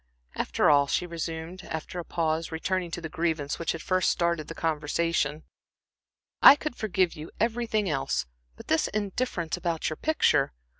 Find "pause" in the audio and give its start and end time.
2.03-2.51